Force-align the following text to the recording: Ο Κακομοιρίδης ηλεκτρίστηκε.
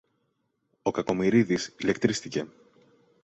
Ο 0.81 0.91
Κακομοιρίδης 0.91 1.75
ηλεκτρίστηκε. 1.77 2.47